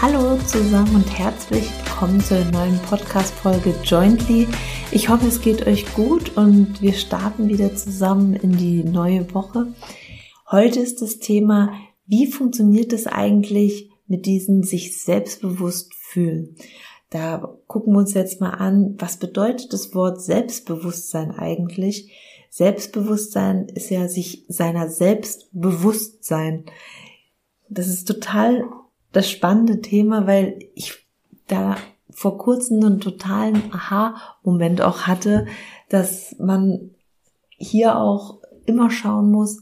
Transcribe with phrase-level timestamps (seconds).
[0.00, 4.46] Hallo zusammen und herzlich willkommen zur neuen Podcast-Folge Jointly.
[4.92, 9.74] Ich hoffe, es geht euch gut und wir starten wieder zusammen in die neue Woche.
[10.48, 11.72] Heute ist das Thema,
[12.06, 16.54] wie funktioniert es eigentlich mit diesen sich selbstbewusst fühlen?
[17.10, 22.12] Da gucken wir uns jetzt mal an, was bedeutet das Wort Selbstbewusstsein eigentlich?
[22.50, 26.66] Selbstbewusstsein ist ja sich seiner Selbstbewusstsein.
[27.68, 28.62] Das ist total
[29.12, 31.06] das spannende Thema, weil ich
[31.46, 31.76] da
[32.10, 35.46] vor kurzem einen totalen Aha-Moment auch hatte,
[35.88, 36.90] dass man
[37.56, 39.60] hier auch immer schauen muss,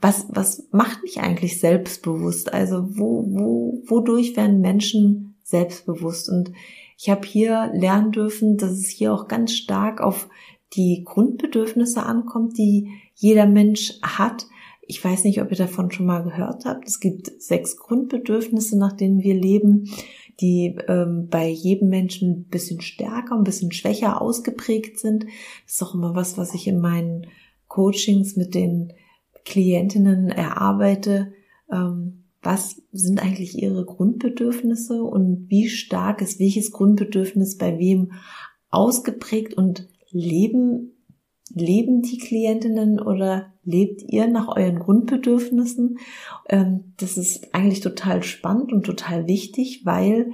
[0.00, 2.52] was, was macht mich eigentlich selbstbewusst?
[2.52, 6.28] Also wo, wo, wodurch werden Menschen selbstbewusst?
[6.28, 6.52] Und
[6.98, 10.28] ich habe hier lernen dürfen, dass es hier auch ganz stark auf
[10.74, 14.46] die Grundbedürfnisse ankommt, die jeder Mensch hat.
[14.86, 16.86] Ich weiß nicht, ob ihr davon schon mal gehört habt.
[16.86, 19.90] Es gibt sechs Grundbedürfnisse, nach denen wir leben,
[20.40, 25.24] die ähm, bei jedem Menschen ein bisschen stärker, ein bisschen schwächer ausgeprägt sind.
[25.64, 27.26] Das ist auch immer was, was ich in meinen
[27.68, 28.92] Coachings mit den
[29.44, 31.32] Klientinnen erarbeite.
[31.72, 38.12] Ähm, was sind eigentlich ihre Grundbedürfnisse und wie stark ist welches Grundbedürfnis bei wem
[38.70, 40.95] ausgeprägt und leben
[41.54, 45.98] leben die Klientinnen oder lebt ihr nach euren Grundbedürfnissen?
[46.48, 50.32] Ähm, das ist eigentlich total spannend und total wichtig, weil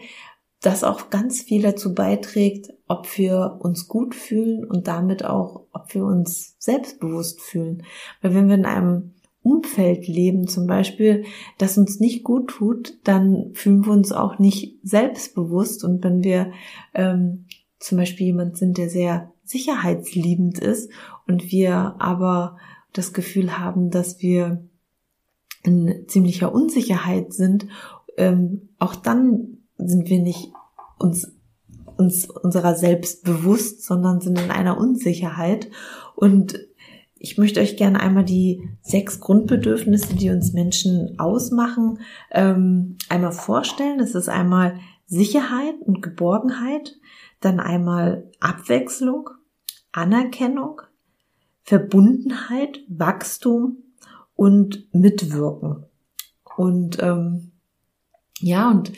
[0.60, 5.92] das auch ganz viel dazu beiträgt, ob wir uns gut fühlen und damit auch, ob
[5.94, 7.82] wir uns selbstbewusst fühlen.
[8.20, 11.24] Weil wenn wir in einem Umfeld leben, zum Beispiel,
[11.58, 15.82] das uns nicht gut tut, dann fühlen wir uns auch nicht selbstbewusst.
[15.82, 16.52] Und wenn wir
[16.94, 17.46] ähm,
[17.82, 20.90] zum Beispiel jemand sind, der sehr sicherheitsliebend ist
[21.26, 22.56] und wir aber
[22.92, 24.64] das Gefühl haben, dass wir
[25.64, 27.66] in ziemlicher Unsicherheit sind,
[28.16, 30.52] ähm, auch dann sind wir nicht
[30.98, 31.32] uns,
[31.96, 35.70] uns unserer selbst bewusst, sondern sind in einer Unsicherheit.
[36.14, 36.58] Und
[37.18, 42.00] ich möchte euch gerne einmal die sechs Grundbedürfnisse, die uns Menschen ausmachen,
[42.32, 43.98] ähm, einmal vorstellen.
[43.98, 44.74] Das ist einmal
[45.06, 46.96] Sicherheit und Geborgenheit,
[47.44, 49.30] dann einmal Abwechslung,
[49.92, 50.80] Anerkennung,
[51.62, 53.78] Verbundenheit, Wachstum
[54.34, 55.84] und Mitwirken.
[56.56, 57.52] Und ähm,
[58.40, 58.92] ja, und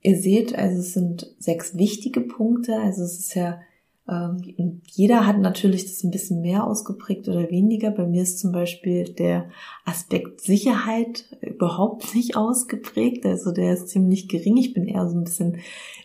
[0.00, 2.76] ihr seht, also es sind sechs wichtige Punkte.
[2.76, 3.60] Also es ist ja,
[4.08, 7.90] ähm, jeder hat natürlich das ein bisschen mehr ausgeprägt oder weniger.
[7.90, 9.50] Bei mir ist zum Beispiel der
[9.84, 13.26] Aspekt Sicherheit überhaupt nicht ausgeprägt.
[13.26, 14.56] Also der ist ziemlich gering.
[14.56, 15.58] Ich bin eher so ein bisschen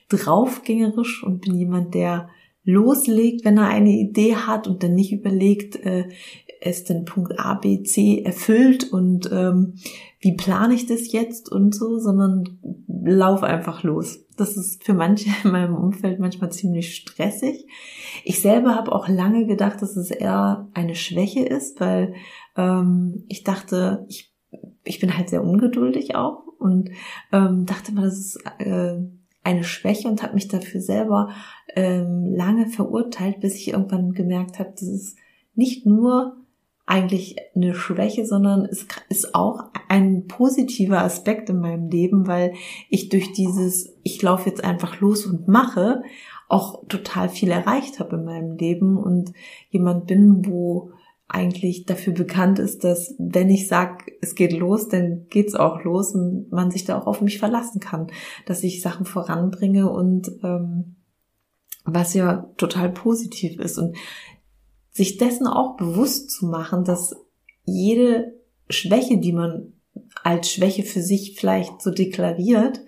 [0.09, 2.29] draufgängerisch und bin jemand, der
[2.65, 6.09] loslegt, wenn er eine Idee hat und dann nicht überlegt, äh,
[6.65, 9.75] ist denn Punkt A, B, C erfüllt und ähm,
[10.19, 12.59] wie plane ich das jetzt und so, sondern
[13.05, 14.25] lauf einfach los.
[14.37, 17.67] Das ist für manche in meinem Umfeld manchmal ziemlich stressig.
[18.23, 22.13] Ich selber habe auch lange gedacht, dass es eher eine Schwäche ist, weil
[22.55, 24.33] ähm, ich dachte, ich,
[24.83, 26.91] ich bin halt sehr ungeduldig auch und
[27.31, 28.99] ähm, dachte mal, das ist äh,
[29.43, 31.29] eine Schwäche und habe mich dafür selber
[31.75, 35.17] ähm, lange verurteilt, bis ich irgendwann gemerkt habe, das ist
[35.55, 36.37] nicht nur
[36.85, 42.53] eigentlich eine Schwäche, sondern es ist auch ein positiver Aspekt in meinem Leben, weil
[42.89, 46.03] ich durch dieses, ich laufe jetzt einfach los und mache,
[46.49, 49.33] auch total viel erreicht habe in meinem Leben und
[49.69, 50.91] jemand bin, wo
[51.27, 56.13] eigentlich dafür bekannt ist, dass wenn ich sage, es geht los, dann geht's auch los
[56.13, 58.07] und man sich da auch auf mich verlassen kann,
[58.45, 60.97] dass ich Sachen voranbringe und ähm,
[61.85, 63.79] was ja total positiv ist.
[63.79, 63.95] Und
[64.93, 67.15] sich dessen auch bewusst zu machen, dass
[67.65, 68.39] jede
[68.69, 69.73] Schwäche, die man
[70.23, 72.81] als Schwäche für sich vielleicht so deklariert,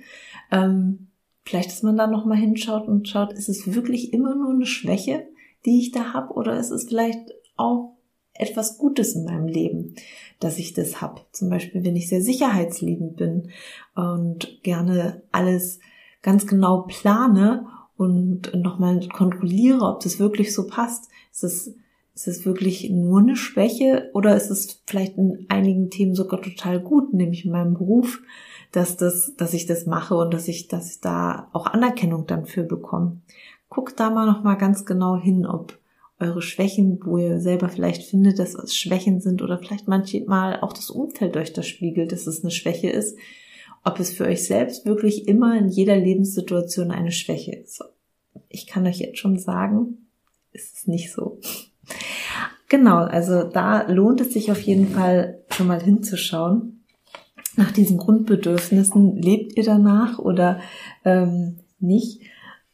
[0.51, 1.07] ähm,
[1.43, 5.27] vielleicht, dass man da nochmal hinschaut und schaut, ist es wirklich immer nur eine Schwäche,
[5.65, 7.19] die ich da habe, oder ist es vielleicht
[7.57, 7.95] auch
[8.33, 9.95] etwas Gutes in meinem Leben,
[10.39, 11.21] dass ich das habe.
[11.31, 13.49] Zum Beispiel, wenn ich sehr sicherheitsliebend bin
[13.95, 15.79] und gerne alles
[16.21, 17.65] ganz genau plane
[17.97, 21.09] und nochmal kontrolliere, ob das wirklich so passt.
[21.31, 21.75] Ist es,
[22.15, 26.79] ist es wirklich nur eine Schwäche oder ist es vielleicht in einigen Themen sogar total
[26.79, 28.21] gut, nämlich in meinem Beruf,
[28.71, 32.45] dass das, dass ich das mache und dass ich, dass ich da auch Anerkennung dann
[32.45, 33.17] für bekomme.
[33.67, 35.77] Guckt da mal nochmal ganz genau hin, ob
[36.17, 40.71] eure Schwächen, wo ihr selber vielleicht findet, dass es Schwächen sind oder vielleicht manchmal auch
[40.71, 43.17] das Umfeld euch das spiegelt, dass es eine Schwäche ist,
[43.83, 47.83] ob es für euch selbst wirklich immer in jeder Lebenssituation eine Schwäche ist.
[48.47, 50.07] Ich kann euch jetzt schon sagen,
[50.53, 51.39] ist es nicht so.
[52.75, 56.83] Genau, also da lohnt es sich auf jeden Fall schon mal hinzuschauen.
[57.55, 60.59] nach diesen Grundbedürfnissen, lebt ihr danach oder
[61.05, 62.19] ähm, nicht?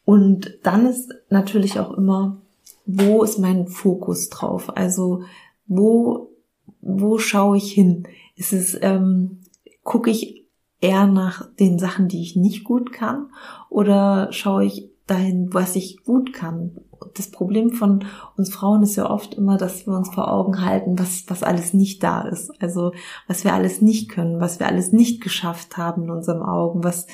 [0.04, 2.42] Und dann ist natürlich auch immer,
[2.84, 4.76] wo ist mein Fokus drauf?
[4.76, 5.22] Also
[5.68, 6.32] wo,
[6.80, 8.08] wo schaue ich hin?
[8.34, 9.42] Ist es, ähm,
[9.84, 10.46] gucke ich
[10.80, 13.30] eher nach den Sachen, die ich nicht gut kann,
[13.70, 16.72] oder schaue ich dahin, was ich gut kann?
[17.14, 18.04] Das Problem von
[18.36, 21.74] uns Frauen ist ja oft immer, dass wir uns vor Augen halten, was, was alles
[21.74, 22.50] nicht da ist.
[22.60, 22.92] Also
[23.28, 27.06] was wir alles nicht können, was wir alles nicht geschafft haben in unseren Augen, was,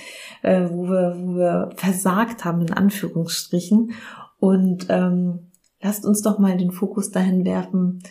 [0.43, 3.93] äh, wo, wir, wo wir versagt haben, in Anführungsstrichen.
[4.39, 5.51] Und ähm,
[5.81, 8.03] lasst uns doch mal den Fokus dahin werfen,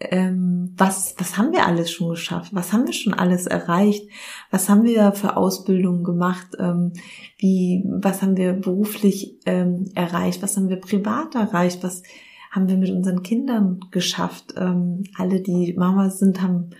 [0.00, 2.54] ähm, was, was haben wir alles schon geschafft?
[2.54, 4.08] Was haben wir schon alles erreicht?
[4.50, 6.48] Was haben wir für Ausbildungen gemacht?
[6.58, 6.92] Ähm,
[7.38, 10.42] wie, was haben wir beruflich ähm, erreicht?
[10.42, 11.82] Was haben wir privat erreicht?
[11.82, 12.02] Was
[12.50, 14.54] haben wir mit unseren Kindern geschafft?
[14.56, 16.70] Ähm, alle, die Mama sind, haben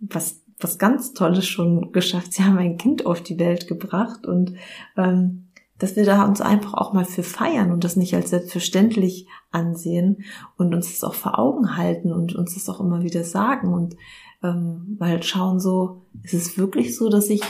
[0.00, 2.32] was was ganz Tolles schon geschafft.
[2.32, 4.54] Sie haben ein Kind auf die Welt gebracht und
[4.96, 5.48] ähm,
[5.82, 10.24] dass wir da uns einfach auch mal für feiern und das nicht als selbstverständlich ansehen
[10.56, 13.96] und uns das auch vor Augen halten und uns das auch immer wieder sagen und
[14.44, 17.42] ähm, mal schauen so, ist es wirklich so, dass ich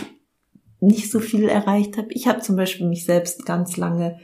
[0.80, 2.08] nicht so viel erreicht habe?
[2.10, 4.18] Ich habe zum Beispiel mich selbst ganz lange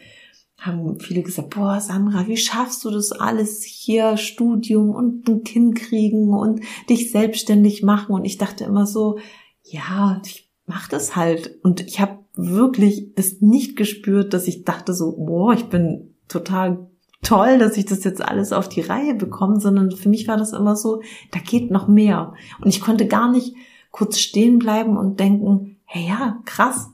[0.59, 5.77] haben viele gesagt, boah, Sandra, wie schaffst du das alles hier, Studium und ein Kind
[5.77, 8.13] kriegen und dich selbstständig machen?
[8.13, 9.19] Und ich dachte immer so,
[9.63, 11.59] ja, ich mach das halt.
[11.63, 16.87] Und ich habe wirklich es nicht gespürt, dass ich dachte so, boah, ich bin total
[17.21, 20.53] toll, dass ich das jetzt alles auf die Reihe bekomme, sondern für mich war das
[20.53, 21.03] immer so,
[21.33, 22.35] da geht noch mehr.
[22.63, 23.57] Und ich konnte gar nicht
[23.91, 26.91] kurz stehen bleiben und denken, hey ja, krass,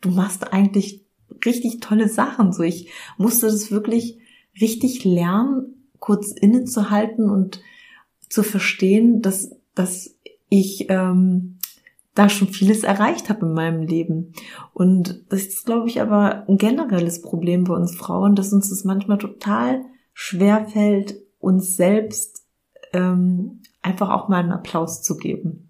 [0.00, 1.04] du machst eigentlich
[1.44, 2.54] richtig tolle Sachen.
[2.54, 2.88] So, ich
[3.18, 4.18] musste das wirklich
[4.58, 7.60] richtig lernen, kurz innezuhalten und
[8.30, 10.16] zu verstehen, dass, dass
[10.48, 11.57] ich ähm,
[12.18, 14.32] da schon vieles erreicht habe in meinem Leben.
[14.72, 18.84] Und das ist, glaube ich, aber ein generelles Problem bei uns Frauen, dass uns das
[18.84, 19.82] manchmal total
[20.14, 22.44] schwer fällt, uns selbst
[22.92, 25.68] ähm, einfach auch mal einen Applaus zu geben.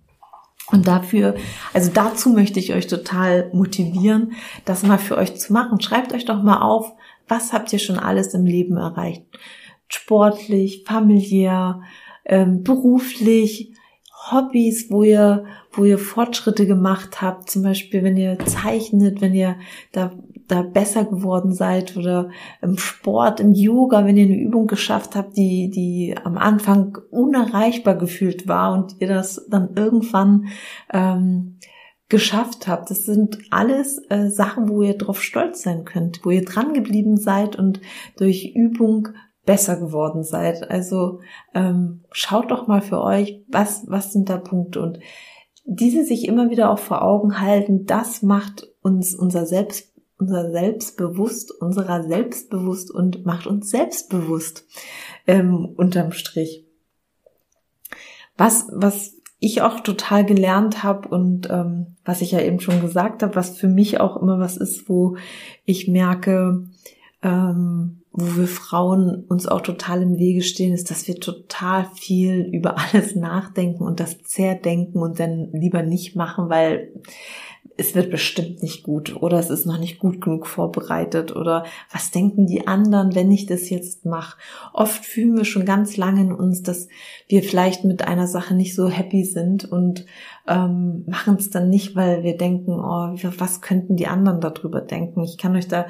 [0.71, 1.35] Und dafür,
[1.75, 4.33] also dazu möchte ich euch total motivieren,
[4.65, 5.81] das mal für euch zu machen.
[5.81, 6.93] Schreibt euch doch mal auf,
[7.27, 9.25] was habt ihr schon alles im Leben erreicht?
[9.89, 11.83] Sportlich, familiär,
[12.25, 13.73] ähm, beruflich,
[14.27, 19.57] Hobbys, wo ihr, wo ihr Fortschritte gemacht habt, zum Beispiel wenn ihr zeichnet, wenn ihr
[19.93, 20.13] da,
[20.49, 22.31] da besser geworden seid oder
[22.61, 27.97] im Sport, im Yoga, wenn ihr eine Übung geschafft habt, die, die am Anfang unerreichbar
[27.97, 30.49] gefühlt war und ihr das dann irgendwann
[30.93, 31.59] ähm,
[32.09, 32.91] geschafft habt.
[32.91, 37.17] Das sind alles äh, Sachen, wo ihr drauf stolz sein könnt, wo ihr dran geblieben
[37.17, 37.81] seid und
[38.17, 39.09] durch Übung
[39.49, 40.71] besser geworden seid.
[40.71, 41.21] Also
[41.55, 44.99] ähm, schaut doch mal für euch, was, was sind da Punkte und
[45.65, 51.51] diese sich immer wieder auch vor Augen halten, das macht uns unser Selbst, unser Selbstbewusst,
[51.51, 54.67] unserer selbstbewusst und macht uns selbstbewusst
[55.27, 56.67] ähm, unterm Strich.
[58.37, 63.23] Was, was ich auch total gelernt habe und ähm, was ich ja eben schon gesagt
[63.23, 65.17] habe, was für mich auch immer was ist, wo
[65.65, 66.67] ich merke,
[67.23, 72.49] ähm, wo wir Frauen uns auch total im Wege stehen, ist, dass wir total viel
[72.53, 76.93] über alles nachdenken und das zerdenken und dann lieber nicht machen, weil
[77.81, 82.11] es wird bestimmt nicht gut oder es ist noch nicht gut genug vorbereitet oder was
[82.11, 84.37] denken die anderen, wenn ich das jetzt mache.
[84.73, 86.89] Oft fühlen wir schon ganz lange in uns, dass
[87.29, 90.07] wir vielleicht mit einer Sache nicht so happy sind und
[90.49, 95.23] ähm, machen es dann nicht, weil wir denken, oh, was könnten die anderen darüber denken.
[95.23, 95.87] Ich kann euch da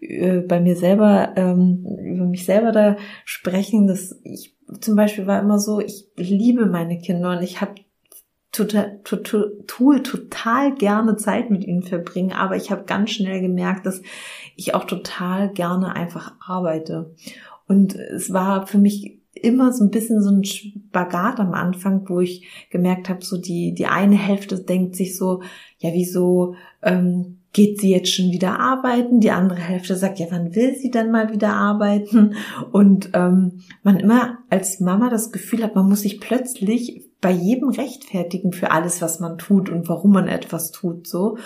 [0.00, 5.40] äh, bei mir selber, ähm, über mich selber da sprechen, dass ich zum Beispiel war
[5.40, 7.74] immer so, ich liebe meine Kinder und ich habe
[8.52, 13.86] total, total, tue total gerne Zeit mit ihnen verbringen, aber ich habe ganz schnell gemerkt,
[13.86, 14.02] dass
[14.56, 17.14] ich auch total gerne einfach arbeite.
[17.66, 22.20] Und es war für mich immer so ein bisschen so ein Spagat am Anfang, wo
[22.20, 25.42] ich gemerkt habe, so die, die eine Hälfte denkt sich so,
[25.78, 29.20] ja, wieso ähm, geht sie jetzt schon wieder arbeiten?
[29.20, 32.34] Die andere Hälfte sagt, ja, wann will sie denn mal wieder arbeiten?
[32.72, 37.68] Und ähm, man immer als Mama das Gefühl hat, man muss sich plötzlich bei jedem
[37.70, 41.38] rechtfertigen für alles, was man tut und warum man etwas tut, so.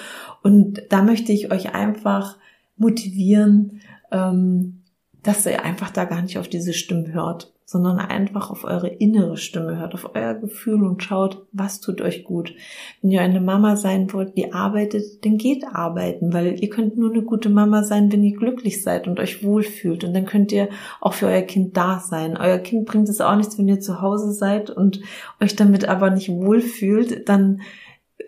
[0.42, 2.36] Und da möchte ich euch einfach
[2.76, 3.80] motivieren,
[4.12, 4.82] ähm,
[5.22, 9.38] dass ihr einfach da gar nicht auf diese Stimmen hört, sondern einfach auf eure innere
[9.38, 12.54] Stimme hört, auf euer Gefühl und schaut, was tut euch gut.
[13.00, 17.10] Wenn ihr eine Mama sein wollt, die arbeitet, dann geht arbeiten, weil ihr könnt nur
[17.10, 20.04] eine gute Mama sein, wenn ihr glücklich seid und euch wohlfühlt.
[20.04, 20.68] Und dann könnt ihr
[21.00, 22.36] auch für euer Kind da sein.
[22.36, 25.00] Euer Kind bringt es auch nichts, wenn ihr zu Hause seid und
[25.40, 27.62] euch damit aber nicht wohlfühlt, dann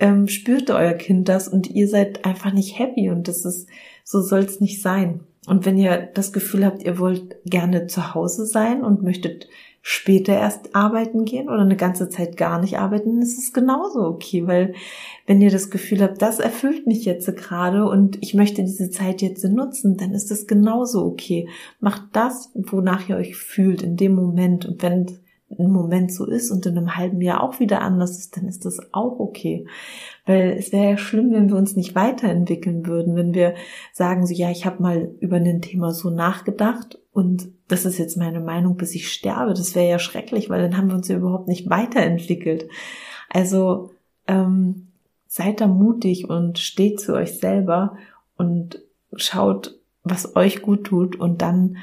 [0.01, 3.69] ähm, spürt euer Kind das und ihr seid einfach nicht happy und das ist,
[4.05, 5.21] so soll es nicht sein.
[5.47, 9.49] Und wenn ihr das Gefühl habt, ihr wollt gerne zu Hause sein und möchtet
[9.89, 14.45] später erst arbeiten gehen oder eine ganze Zeit gar nicht arbeiten, ist es genauso okay,
[14.49, 14.75] weil
[15.27, 19.23] wenn ihr das Gefühl habt, das erfüllt mich jetzt gerade und ich möchte diese Zeit
[19.23, 21.49] jetzt nutzen, dann ist es genauso okay.
[21.79, 25.07] Macht das, wonach ihr euch fühlt in dem Moment und wenn
[25.51, 28.65] ein Moment so ist und in einem halben Jahr auch wieder anders ist, dann ist
[28.65, 29.67] das auch okay.
[30.25, 33.55] Weil es wäre ja schlimm, wenn wir uns nicht weiterentwickeln würden, wenn wir
[33.93, 38.17] sagen so, ja, ich habe mal über ein Thema so nachgedacht und das ist jetzt
[38.17, 39.55] meine Meinung, bis ich sterbe.
[39.55, 42.69] Das wäre ja schrecklich, weil dann haben wir uns ja überhaupt nicht weiterentwickelt.
[43.31, 43.91] Also
[44.27, 44.89] ähm,
[45.27, 47.97] seid da mutig und steht zu euch selber
[48.37, 48.83] und
[49.15, 51.77] schaut, was euch gut tut und dann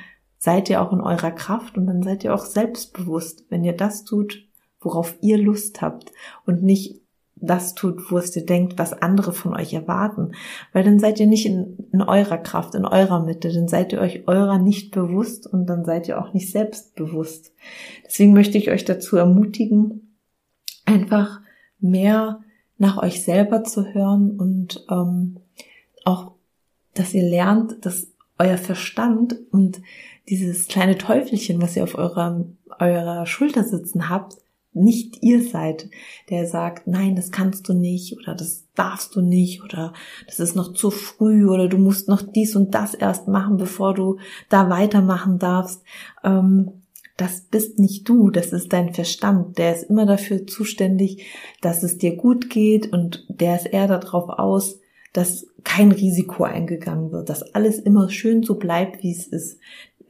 [0.44, 4.04] seid ihr auch in eurer Kraft und dann seid ihr auch selbstbewusst, wenn ihr das
[4.04, 4.44] tut,
[4.82, 6.12] worauf ihr Lust habt
[6.46, 7.00] und nicht
[7.36, 10.34] das tut, wo es ihr denkt, was andere von euch erwarten.
[10.74, 14.02] Weil dann seid ihr nicht in, in eurer Kraft, in eurer Mitte, dann seid ihr
[14.02, 17.54] euch eurer nicht bewusst und dann seid ihr auch nicht selbstbewusst.
[18.06, 20.18] Deswegen möchte ich euch dazu ermutigen,
[20.84, 21.40] einfach
[21.80, 22.42] mehr
[22.78, 25.38] nach euch selber zu hören und ähm,
[26.04, 26.34] auch,
[26.96, 28.08] dass ihr lernt, dass
[28.38, 29.82] euer Verstand und
[30.30, 32.46] dieses kleine Teufelchen, was ihr auf eurer,
[32.80, 34.38] eurer Schulter sitzen habt,
[34.74, 35.90] nicht ihr seid,
[36.30, 39.94] der sagt, nein, das kannst du nicht oder das darfst du nicht oder
[40.26, 43.94] das ist noch zu früh oder du musst noch dies und das erst machen, bevor
[43.94, 44.18] du
[44.50, 45.84] da weitermachen darfst.
[46.24, 46.84] Ähm,
[47.18, 49.60] das bist nicht du, das ist dein Verstand.
[49.60, 51.28] Der ist immer dafür zuständig,
[51.62, 54.80] dass es dir gut geht und der ist eher darauf aus,
[55.14, 59.60] dass kein Risiko eingegangen wird, dass alles immer schön so bleibt, wie es ist.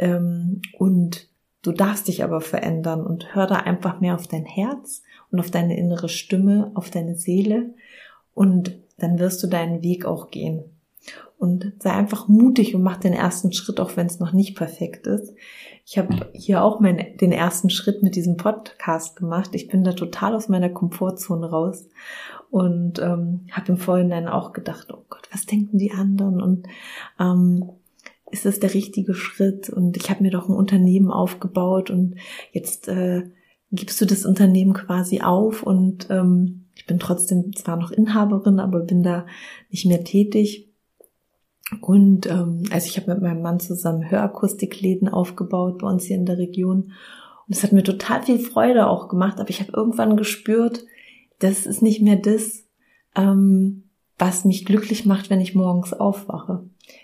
[0.04, 1.30] Ähm, und
[1.62, 5.50] du darfst dich aber verändern und hör da einfach mehr auf dein Herz und auf
[5.50, 7.74] deine innere Stimme, auf deine Seele
[8.34, 10.66] und dann wirst du deinen Weg auch gehen.
[11.38, 15.08] Und sei einfach mutig und mach den ersten Schritt, auch wenn es noch nicht perfekt
[15.08, 15.34] ist.
[15.86, 19.50] Ich habe hier auch mein, den ersten Schritt mit diesem Podcast gemacht.
[19.54, 21.90] Ich bin da total aus meiner Komfortzone raus
[22.50, 26.42] und ähm, habe im Vorhinein auch gedacht, oh Gott, was denken die anderen?
[26.42, 26.68] Und
[27.20, 27.72] ähm,
[28.34, 29.70] ist das der richtige Schritt?
[29.70, 32.16] Und ich habe mir doch ein Unternehmen aufgebaut und
[32.52, 33.30] jetzt äh,
[33.72, 38.80] gibst du das Unternehmen quasi auf und ähm, ich bin trotzdem zwar noch Inhaberin, aber
[38.80, 39.28] bin da
[39.70, 40.70] nicht mehr tätig.
[41.82, 46.26] Und ähm, also ich habe mit meinem Mann zusammen Hörakustikläden aufgebaut bei uns hier in
[46.26, 46.92] der Region.
[47.48, 50.86] Und es hat mir total viel Freude auch gemacht, aber ich habe irgendwann gespürt,
[51.40, 52.64] das ist nicht mehr das,
[53.16, 53.84] ähm,
[54.18, 56.64] was mich glücklich macht, wenn ich morgens aufwache.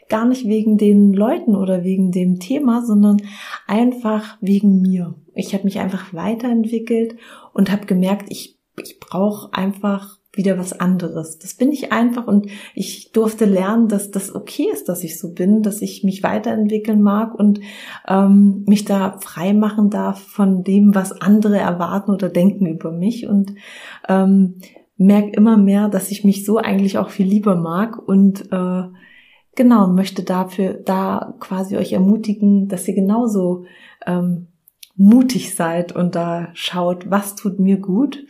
[0.09, 3.21] Gar nicht wegen den Leuten oder wegen dem Thema, sondern
[3.67, 5.15] einfach wegen mir.
[5.35, 7.15] Ich habe mich einfach weiterentwickelt
[7.53, 11.39] und habe gemerkt, ich, ich brauche einfach wieder was anderes.
[11.39, 15.33] Das bin ich einfach und ich durfte lernen, dass das okay ist, dass ich so
[15.33, 17.59] bin, dass ich mich weiterentwickeln mag und
[18.07, 23.27] ähm, mich da frei machen darf von dem, was andere erwarten oder denken über mich
[23.27, 23.55] und
[24.07, 24.55] ähm,
[24.97, 28.83] merke immer mehr, dass ich mich so eigentlich auch viel lieber mag und äh,
[29.55, 33.65] genau möchte dafür da quasi euch ermutigen, dass ihr genauso
[34.05, 34.47] ähm,
[34.95, 38.25] mutig seid und da schaut, was tut mir gut.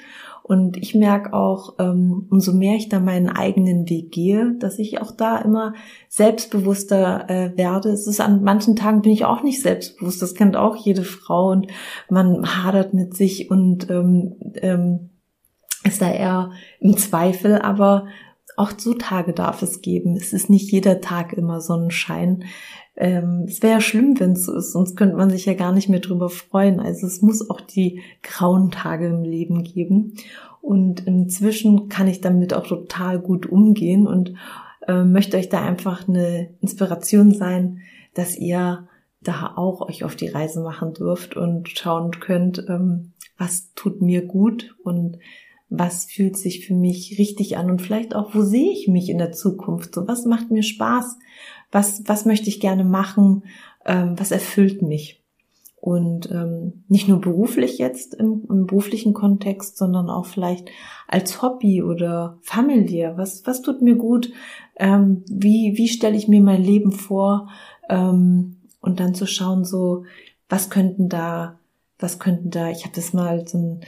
[0.49, 4.99] Und ich merke auch, ähm, umso mehr ich da meinen eigenen Weg gehe, dass ich
[4.99, 5.73] auch da immer
[6.07, 7.89] selbstbewusster äh, werde.
[7.89, 10.23] Es ist an manchen Tagen bin ich auch nicht selbstbewusst.
[10.23, 11.67] Das kennt auch jede Frau und
[12.09, 15.11] man hadert mit sich und ähm, ähm,
[15.83, 16.49] ist da eher
[16.79, 18.07] im Zweifel, aber
[18.57, 20.15] auch so Tage darf es geben.
[20.15, 22.43] Es ist nicht jeder Tag immer Sonnenschein.
[22.95, 25.71] Ähm, es wäre ja schlimm, wenn es so ist, sonst könnte man sich ja gar
[25.71, 26.79] nicht mehr drüber freuen.
[26.79, 30.15] Also es muss auch die grauen Tage im Leben geben.
[30.61, 34.33] Und inzwischen kann ich damit auch total gut umgehen und
[34.87, 37.79] äh, möchte euch da einfach eine Inspiration sein,
[38.13, 38.87] dass ihr
[39.21, 44.25] da auch euch auf die Reise machen dürft und schauen könnt, ähm, was tut mir
[44.25, 45.17] gut und
[45.69, 49.19] was fühlt sich für mich richtig an und vielleicht auch, wo sehe ich mich in
[49.19, 49.93] der Zukunft?
[49.93, 51.17] So, was macht mir Spaß?
[51.71, 53.43] Was, was möchte ich gerne machen?
[53.85, 55.23] Ähm, was erfüllt mich?
[55.81, 60.69] Und ähm, nicht nur beruflich jetzt im, im, beruflichen Kontext, sondern auch vielleicht
[61.07, 63.17] als Hobby oder familiär.
[63.17, 64.31] Was, was tut mir gut?
[64.75, 67.49] Ähm, wie, wie stelle ich mir mein Leben vor?
[67.87, 70.03] Ähm, und dann zu schauen, so,
[70.49, 71.59] was könnten da,
[71.97, 73.81] was könnten da, ich habe das mal so ein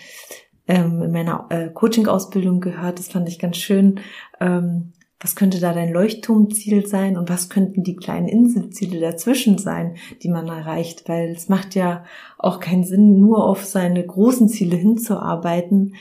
[0.68, 3.00] ähm, in meiner äh, Coaching-Ausbildung gehört.
[3.00, 4.00] Das fand ich ganz schön.
[4.40, 9.96] Ähm, was könnte da dein Leuchtturmziel sein und was könnten die kleinen Inselziele dazwischen sein,
[10.24, 12.04] die man erreicht, weil es macht ja
[12.40, 15.94] auch keinen Sinn, nur auf seine großen Ziele hinzuarbeiten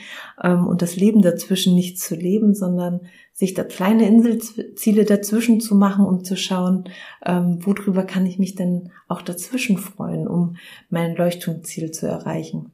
[0.43, 3.01] ähm, und das Leben dazwischen nicht zu leben, sondern
[3.31, 6.85] sich da kleine Inselziele dazwischen zu machen, um zu schauen,
[7.23, 10.57] ähm, worüber kann ich mich denn auch dazwischen freuen, um
[10.89, 12.71] mein Leuchtturmziel zu erreichen.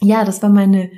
[0.00, 0.90] Ja, das war meine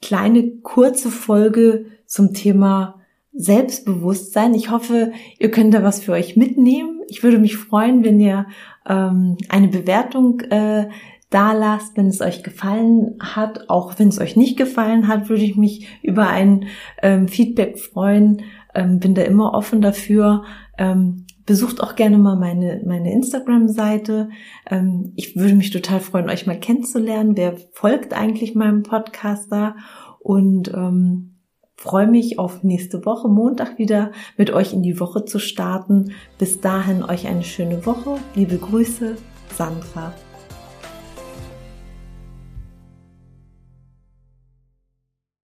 [0.00, 3.00] kleine kurze Folge zum Thema
[3.32, 4.54] Selbstbewusstsein.
[4.54, 7.02] Ich hoffe, ihr könnt da was für euch mitnehmen.
[7.08, 8.46] Ich würde mich freuen, wenn ihr
[8.86, 10.88] ähm, eine Bewertung äh,
[11.30, 13.68] da lasst, wenn es euch gefallen hat.
[13.68, 16.66] Auch wenn es euch nicht gefallen hat, würde ich mich über ein
[17.02, 18.42] ähm, Feedback freuen.
[18.74, 20.44] Ähm, bin da immer offen dafür.
[20.78, 24.28] Ähm, besucht auch gerne mal meine, meine Instagram-Seite.
[24.70, 27.38] Ähm, ich würde mich total freuen, euch mal kennenzulernen.
[27.38, 29.74] Wer folgt eigentlich meinem Podcaster?
[30.20, 31.38] Und ähm,
[31.74, 36.12] freue mich auf nächste Woche, Montag wieder mit euch in die Woche zu starten.
[36.36, 38.18] Bis dahin euch eine schöne Woche.
[38.34, 39.16] Liebe Grüße,
[39.56, 40.12] Sandra.